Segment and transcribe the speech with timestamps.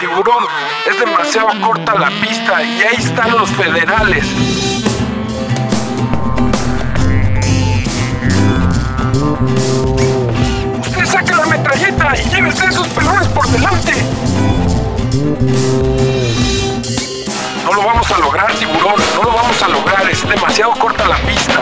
[0.00, 0.44] tiburón.
[0.88, 4.24] Es demasiado corta la pista y ahí están los federales.
[10.80, 13.92] Usted saque la metralleta y llévese esos pelones por delante.
[17.64, 18.94] No lo vamos a lograr, tiburón.
[19.16, 20.10] No lo vamos a lograr.
[20.10, 21.60] Es demasiado corta la pista.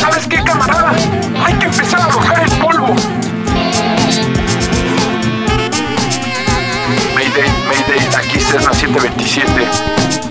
[0.00, 0.92] ¿Sabes qué, camarada?
[1.44, 2.94] Hay que empezar a arrojar el polvo.
[7.14, 10.29] Mayday, Mayday, aquí Cessna 727.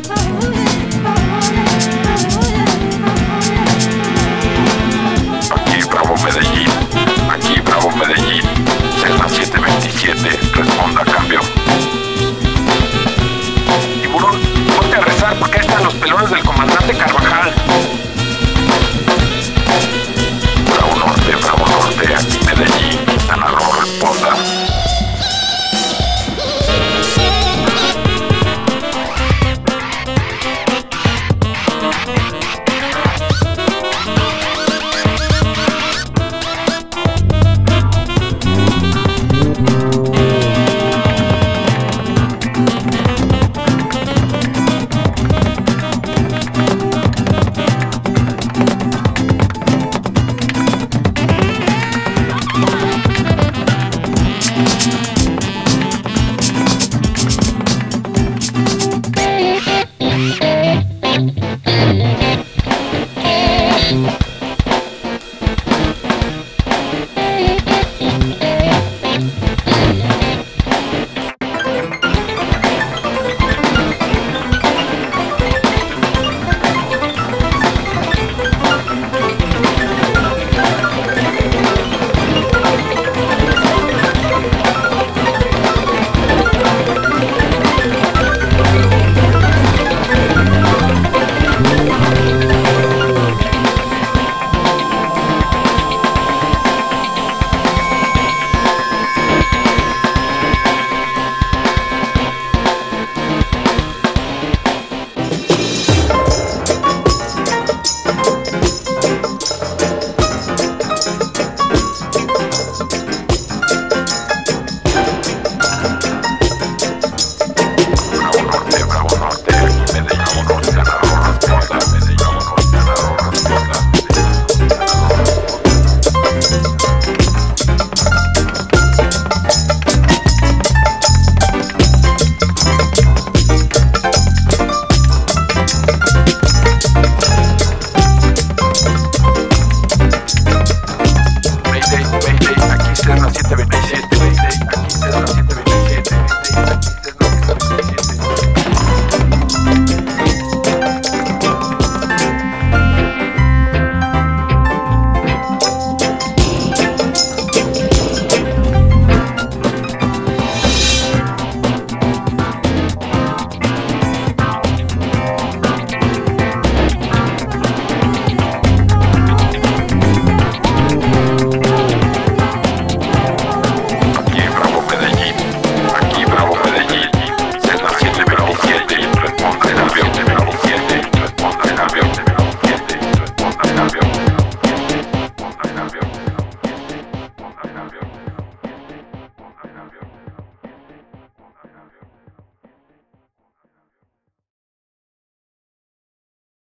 [15.59, 17.53] A rezar porque ahí están los pelones del comandante Carvajal.
[20.73, 22.38] Bravo Norte, Bravo Norte, aquí